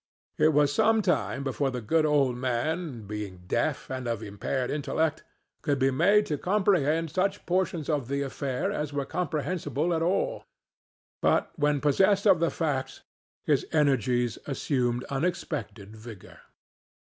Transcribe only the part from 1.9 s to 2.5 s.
old